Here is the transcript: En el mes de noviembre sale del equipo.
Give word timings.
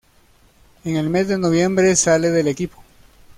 En 0.83 0.95
el 0.97 1.11
mes 1.11 1.27
de 1.27 1.37
noviembre 1.37 1.95
sale 1.95 2.31
del 2.31 2.47
equipo. 2.47 2.83